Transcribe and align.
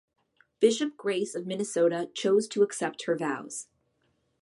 Bishop 0.59 0.97
Grace 0.97 1.35
of 1.35 1.45
Minnesota 1.45 2.09
chose 2.15 2.47
to 2.47 2.63
accept 2.63 3.03
her 3.05 3.15
vows. 3.15 3.67